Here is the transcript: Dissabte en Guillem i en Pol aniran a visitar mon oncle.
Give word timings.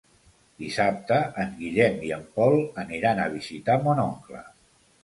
Dissabte 0.61 1.19
en 1.43 1.53
Guillem 1.59 2.01
i 2.09 2.11
en 2.17 2.27
Pol 2.41 2.59
aniran 2.87 3.23
a 3.23 3.31
visitar 3.39 3.79
mon 3.87 4.05
oncle. 4.11 4.45